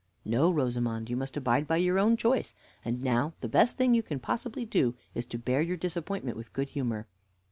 "No, 0.25 0.49
Rosamond; 0.49 1.11
you 1.11 1.15
must 1.15 1.37
abide 1.37 1.67
by 1.67 1.77
your 1.77 1.99
own 1.99 2.17
choice; 2.17 2.55
and 2.83 3.03
now 3.03 3.33
the 3.41 3.47
best 3.47 3.77
thing 3.77 3.93
you 3.93 4.01
can 4.01 4.17
possibly 4.19 4.65
do 4.65 4.95
is 5.13 5.27
to 5.27 5.37
bear 5.37 5.61
your 5.61 5.77
disappointment 5.77 6.35
with 6.37 6.53
good 6.53 6.69
humor." 6.69 7.05